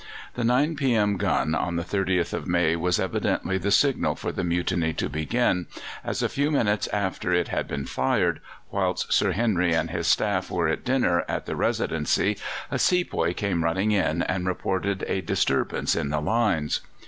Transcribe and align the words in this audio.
The 0.33 0.43
9 0.43 0.77
p.m. 0.77 1.15
gun 1.17 1.53
on 1.53 1.75
the 1.75 1.83
30th 1.83 2.33
of 2.33 2.47
May 2.47 2.75
was 2.75 2.99
evidently 2.99 3.59
the 3.59 3.69
signal 3.69 4.15
for 4.15 4.31
the 4.31 4.43
mutiny 4.43 4.93
to 4.93 5.07
begin, 5.09 5.67
as 6.03 6.23
a 6.23 6.27
few 6.27 6.49
minutes 6.49 6.87
after 6.87 7.31
it 7.33 7.49
had 7.49 7.67
been 7.67 7.85
fired, 7.85 8.41
whilst 8.71 9.13
Sir 9.13 9.33
Henry 9.33 9.73
and 9.73 9.91
his 9.91 10.07
staff 10.07 10.49
were 10.49 10.67
at 10.67 10.83
dinner 10.85 11.23
at 11.27 11.45
the 11.45 11.55
Residency, 11.55 12.35
a 12.71 12.79
sepoy 12.79 13.35
came 13.35 13.63
running 13.63 13.91
in, 13.91 14.23
and 14.23 14.47
reported 14.47 15.03
a 15.07 15.21
disturbance 15.21 15.95
in 15.95 16.09
the 16.09 16.19
lines. 16.19 16.81